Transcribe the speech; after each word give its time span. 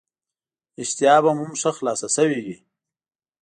اشتها 0.81 1.17
به 1.23 1.31
مو 1.37 1.43
هم 1.47 1.53
ښه 1.61 1.71
خلاصه 1.77 2.07
شوې 2.15 2.39
وي. 2.45 2.55